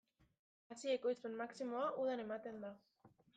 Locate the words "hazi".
0.75-0.89